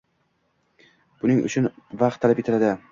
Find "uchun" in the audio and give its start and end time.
1.51-1.71